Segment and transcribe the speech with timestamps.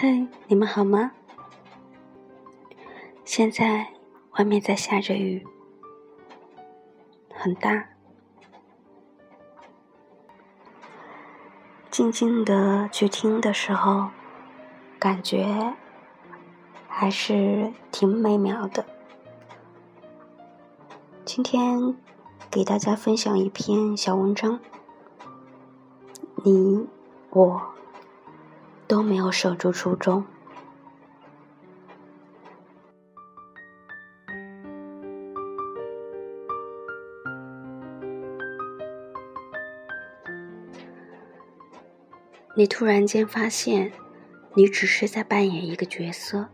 [0.00, 1.10] 嗨，你们好吗？
[3.24, 3.88] 现在
[4.34, 5.44] 外面在下着雨，
[7.34, 7.88] 很大。
[11.90, 14.10] 静静的去听的时候，
[15.00, 15.74] 感觉
[16.86, 18.86] 还是挺美妙的。
[21.24, 21.96] 今天
[22.48, 24.60] 给大家分享一篇小文章，
[26.44, 26.86] 你
[27.30, 27.74] 我
[28.88, 30.24] 都没有守住初衷。
[42.56, 43.92] 你突然间发现，
[44.54, 46.48] 你只是在扮演一个角色，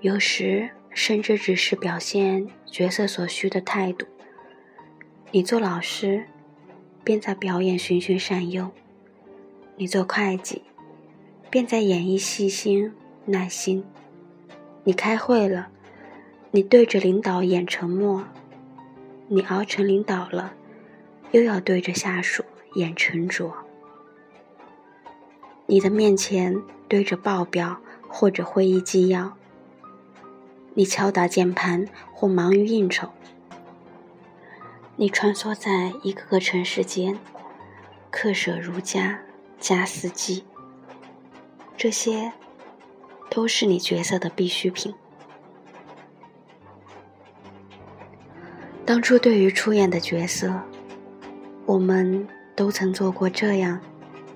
[0.00, 4.06] 有时甚至只是表现角色所需的态度。
[5.30, 6.24] 你做老师，
[7.04, 8.70] 便在表演循循善诱；
[9.76, 10.64] 你做会计，
[11.50, 12.92] 便在演绎细心
[13.26, 13.82] 耐心；
[14.82, 15.68] 你开会了，
[16.50, 18.24] 你对着领导演沉默；
[19.28, 20.54] 你熬成领导了，
[21.30, 23.52] 又要对着下属演沉着。
[25.66, 29.36] 你的面前堆着报表或者会议纪要，
[30.74, 33.08] 你敲打键盘或忙于应酬，
[34.96, 37.18] 你穿梭在一个个城市间，
[38.10, 39.20] 客舍如家，
[39.58, 40.42] 家似妓。
[41.76, 42.32] 这些
[43.30, 44.94] 都是你角色的必需品。
[48.86, 50.52] 当初对于出演的角色，
[51.66, 53.80] 我们都曾做过这样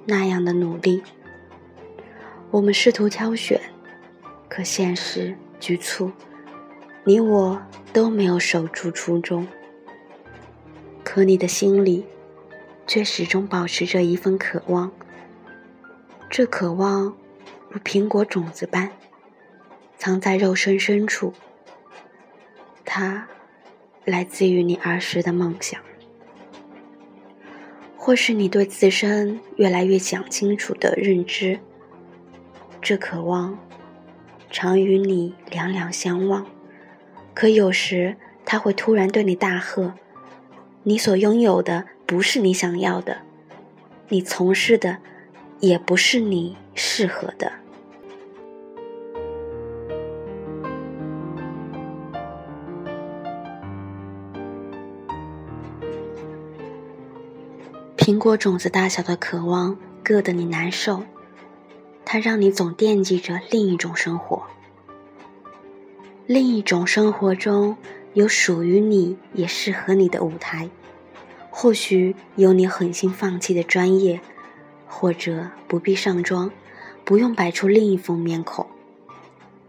[0.05, 1.03] 那样的努力。
[2.51, 3.61] 我们试图挑选，
[4.49, 6.11] 可现实局促，
[7.05, 9.47] 你我都没有守住初衷。
[11.05, 12.07] 可你的心里，
[12.87, 14.91] 却始终保持着一份渴望。
[16.31, 17.15] 这渴望，
[17.71, 18.91] 如苹果种子般，
[19.97, 21.35] 藏在肉身深处。
[22.85, 23.29] 它，
[24.05, 25.81] 来自于你儿时的梦想，
[27.97, 31.61] 或是你对自身越来越讲清楚的认知。
[32.81, 33.59] 这渴望，
[34.51, 36.47] 常与你两两相望，
[37.35, 39.93] 可有时他会突然对你大喝
[40.85, 43.19] ：“你所拥有的不是你想要的，
[44.09, 44.99] 你从事的
[45.61, 47.53] 也不是你适合的。”
[57.99, 61.03] 苹果种子大小的渴望，硌得你难受。
[62.07, 64.45] 它让你总惦记着另一种生活，
[66.25, 67.77] 另一种生活中
[68.15, 70.71] 有属于你也适合你的舞台，
[71.51, 74.23] 或许有你狠心放弃的专业，
[74.87, 76.51] 或者不必上妆，
[77.09, 78.67] 不用摆出另一副面孔。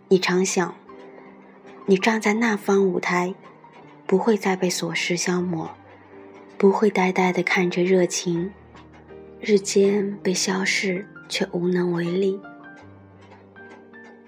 [0.10, 0.76] 你常想，
[1.86, 3.34] 你站在那方舞台，
[4.06, 5.72] 不会再被琐事消磨，
[6.58, 8.52] 不会呆呆地看着热情
[9.40, 11.08] 日渐被消逝。
[11.30, 12.42] 却无能为力。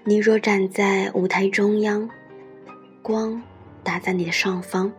[0.04, 2.08] 你若站在舞台中央，
[3.02, 3.42] 光
[3.82, 4.92] 打在你的上方，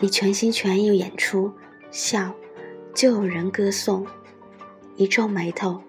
[0.00, 1.52] 你全心全意演出，
[1.92, 2.34] 笑
[2.92, 4.04] 就有人歌颂；
[4.96, 5.80] 一皱眉头，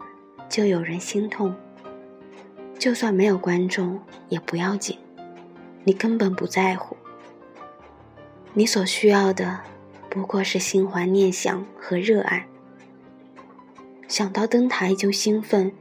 [0.54, 1.56] 就有人心痛。
[2.78, 4.00] 就算没有观众
[4.30, 5.00] 也不要紧，
[5.84, 6.96] 你根本不在乎。
[8.54, 9.62] 你所需要的
[10.12, 12.48] 不过是心怀念想和热爱。
[14.08, 15.74] 想到登台就兴奋，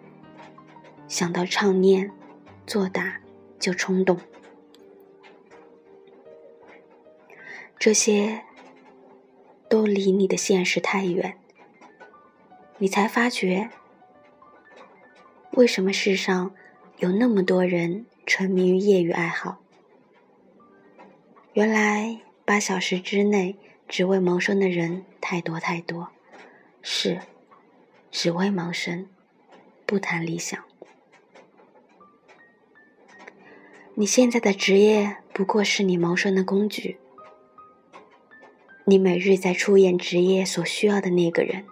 [1.06, 2.10] 想到唱念、
[2.66, 3.20] 作答
[3.58, 4.16] 就冲动，
[7.78, 8.40] 这些
[9.68, 11.36] 都离你的现实太远。
[12.78, 13.68] 你才发觉，
[15.52, 16.54] 为什么世上
[16.96, 19.60] 有那么多人沉迷于业余爱好？
[21.52, 23.56] 原来八小时之内
[23.86, 26.08] 只为谋生的人太多太多，
[26.80, 27.20] 是。
[28.10, 29.06] 只为谋生，
[29.86, 30.62] 不谈理想。
[33.94, 36.98] 你现在的职业不过是你谋生的工具。
[38.84, 41.64] 你每日在出演职业所需要的那个人，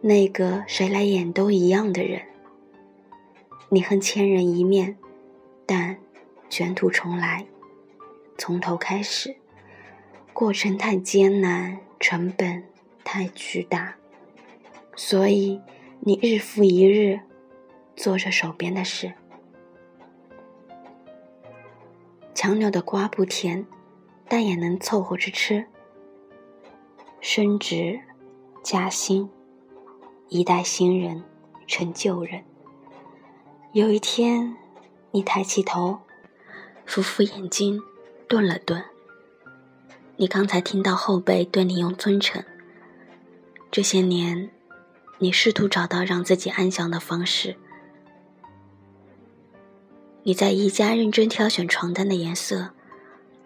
[0.00, 2.22] 那个谁来演都一样的人。
[3.68, 4.96] 你恨千人一面，
[5.66, 5.96] 但
[6.48, 7.46] 卷土重来，
[8.38, 9.36] 从头开始，
[10.32, 12.64] 过程太艰难，成本。
[13.08, 13.94] 太巨大，
[14.96, 15.60] 所以
[16.00, 17.20] 你日复一日
[17.94, 19.12] 做着手边的事。
[22.34, 23.64] 强扭的瓜不甜，
[24.26, 25.66] 但也能凑合着吃。
[27.20, 28.00] 升职
[28.64, 29.30] 加薪，
[30.28, 31.22] 一代新人
[31.68, 32.42] 成旧人。
[33.72, 34.56] 有一天，
[35.12, 36.00] 你抬起头，
[36.84, 37.80] 扶扶眼睛，
[38.26, 38.84] 顿了顿。
[40.16, 42.42] 你刚才听到后辈对你用尊称。
[43.70, 44.50] 这些年，
[45.18, 47.54] 你试图找到让自己安详的方式。
[50.24, 52.70] 你在宜家认真挑选床单的颜色。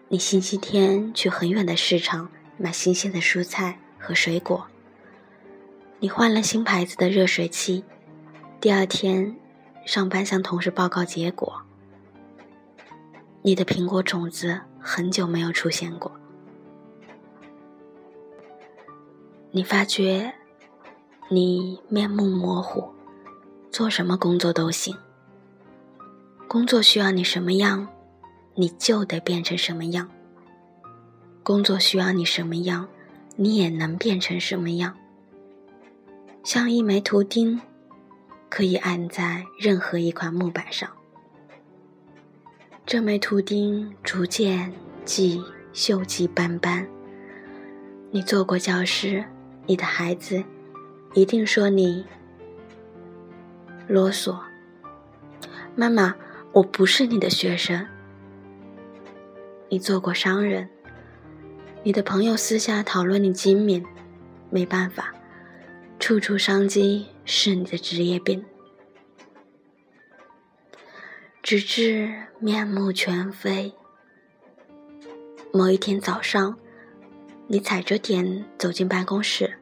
[0.09, 4.70] 你星期天去很远的市场买新鲜的蔬菜和水果。
[6.01, 7.85] 你换了新牌子的热水器。
[8.61, 9.37] 第二天。
[9.87, 11.63] 上班向同事报告结果，
[13.43, 16.13] 你的苹果种子很久没有出现过。
[19.51, 20.33] 你发觉
[21.29, 22.89] 你面目模糊，
[23.73, 24.95] 做什么工作都行。
[26.47, 27.89] 工作需要你什么样，
[28.55, 30.09] 你就得变成什么样。
[31.43, 32.87] 工作需要你什么样，
[33.35, 34.95] 你也能变成什么样。
[36.43, 37.61] 像一枚图钉。
[38.51, 40.91] 可以按在任何一块木板上。
[42.85, 44.73] 这枚图钉逐渐
[45.05, 45.41] 既
[45.73, 46.85] 锈迹斑斑。
[48.11, 49.25] 你做过教师，
[49.67, 50.43] 你的孩子
[51.15, 52.05] 一定说你
[53.87, 54.37] 啰嗦。
[55.77, 56.17] 妈妈，
[56.51, 57.87] 我不是你的学生。
[59.69, 60.69] 你做过商人，
[61.85, 63.87] 你的朋友私下讨论你精明。
[64.51, 65.15] 没办法，
[66.01, 67.07] 处处商机。
[67.33, 68.45] 是你的职业病，
[71.45, 73.73] 直至面目全非。
[75.53, 76.59] 某一天早上，
[77.47, 79.59] 你踩着点走进办公室，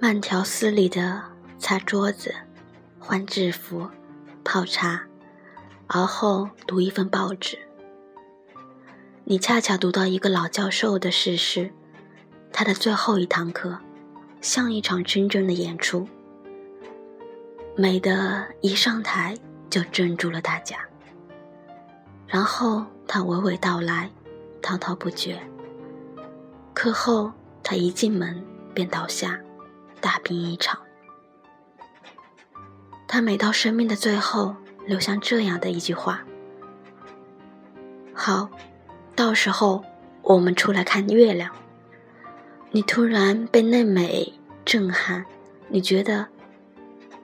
[0.00, 1.22] 慢条斯理的
[1.58, 2.34] 擦桌子、
[2.98, 3.90] 换制服、
[4.42, 5.06] 泡茶，
[5.88, 7.58] 而后读一份报纸。
[9.24, 11.70] 你恰巧读到一个老教授的逝世，
[12.52, 13.78] 他的最后一堂课。
[14.40, 16.04] 像一场真正的演出，
[17.76, 19.38] 美的一上台
[19.70, 20.78] 就镇住了大家。
[22.26, 24.10] 然后他娓娓道来，
[24.60, 25.40] 滔滔不绝。
[26.74, 27.30] 课后
[27.62, 28.44] 他一进门
[28.74, 29.38] 便倒下，
[30.00, 30.76] 大病一场。
[33.06, 34.56] 他每到生命的最后，
[34.86, 36.24] 留下这样的一句话
[38.12, 38.50] ：“好，
[39.14, 39.84] 到时候
[40.22, 41.54] 我们出来看月亮。”
[42.74, 44.32] 你突然被那美
[44.64, 45.26] 震撼，
[45.68, 46.26] 你觉得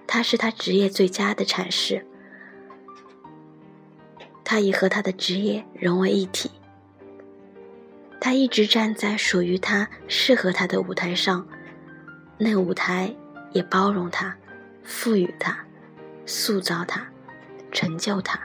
[0.06, 2.04] 他是他职业最佳的阐释，
[4.44, 6.50] 他已和他的职业融为一体，
[8.20, 11.48] 他一直站在属于他、适合他的舞台上，
[12.36, 13.16] 那舞台
[13.52, 14.36] 也包容他、
[14.84, 15.64] 赋予他、
[16.26, 17.08] 塑造他、
[17.72, 18.38] 成就他，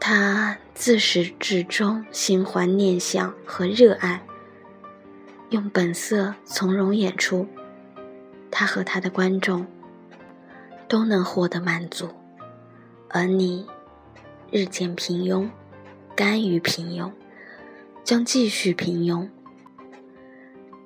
[0.00, 4.22] 他自始至终心怀念想和热爱。
[5.52, 7.46] 用本色从容演出，
[8.50, 9.66] 他和他的观众
[10.88, 12.08] 都能获得满足，
[13.10, 13.66] 而你
[14.50, 15.46] 日渐平庸，
[16.16, 17.12] 甘于平庸，
[18.02, 19.28] 将继续平庸。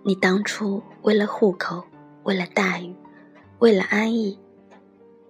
[0.03, 1.85] 你当初为了户口，
[2.25, 2.93] 为了待遇，
[3.61, 4.37] 为了安逸，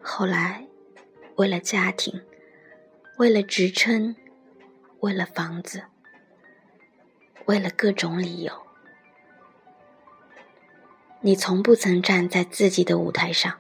[0.01, 0.67] 后来
[1.35, 2.23] 为了家庭，
[3.19, 4.17] 为了职称，
[5.01, 5.83] 为了房子，
[7.45, 8.66] 为了各种理由。
[11.23, 13.59] 你从不曾站在自己的舞台上，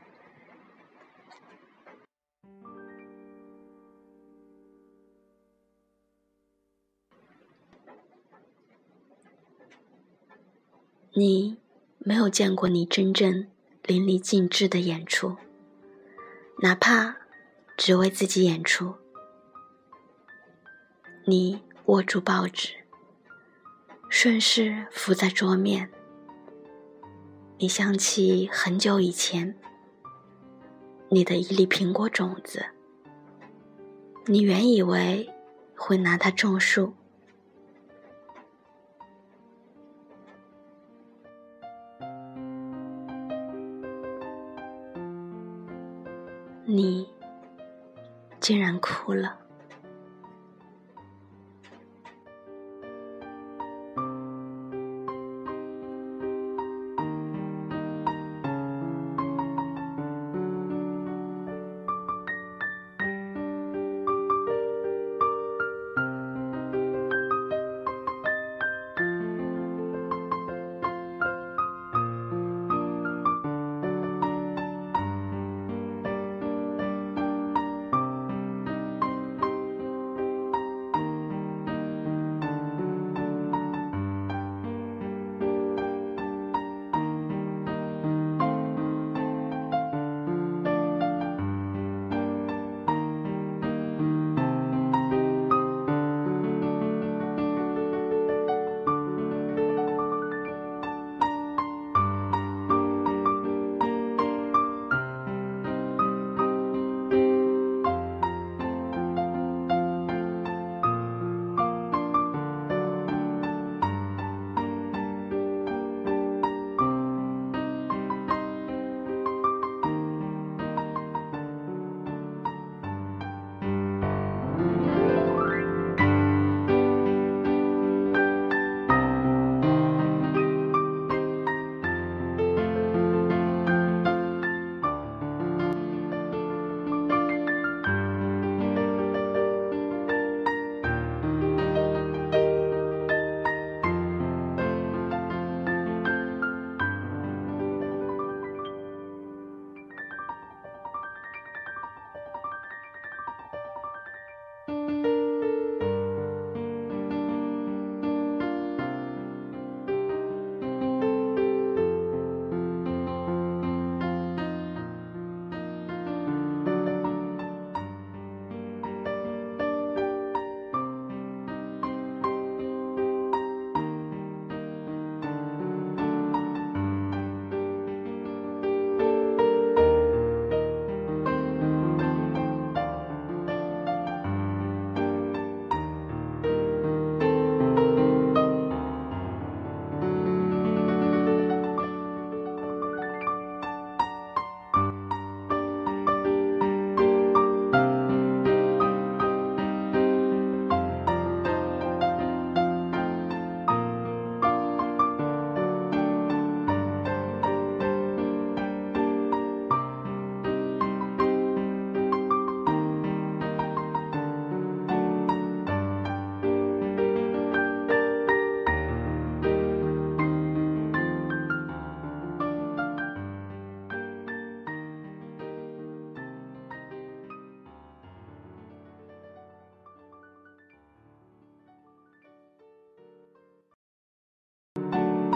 [11.15, 11.59] 你
[11.99, 13.49] 没有见过你真正
[13.83, 15.37] 淋漓尽致的演出，
[16.59, 17.17] 哪怕
[17.77, 18.95] 只为自己演出。
[21.25, 22.75] 你握住报纸，
[24.09, 25.91] 顺势伏在桌面。
[27.59, 29.57] 你想起很久以前，
[31.09, 32.67] 你的一粒苹果种子，
[34.27, 35.33] 你原以为
[35.75, 36.93] 会拿它种树，
[46.67, 47.09] 你
[48.39, 49.46] 竟然哭了。